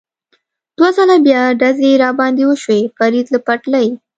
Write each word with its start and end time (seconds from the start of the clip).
دوه 0.77 0.89
ځله 0.95 1.17
بیا 1.27 1.41
ډزې 1.59 1.91
را 2.01 2.09
باندې 2.19 2.43
وشوې، 2.47 2.81
فرید 2.97 3.25
له 3.33 3.39
پټلۍ. 3.45 3.87